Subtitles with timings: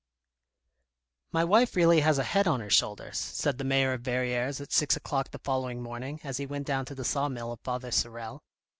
[1.31, 4.71] "My wife really has a head on her shoulders," said the mayor of Verrieres at
[4.71, 7.91] six o'clock the following morning, as he went down to the saw mill of Father
[7.91, 8.41] Sorel.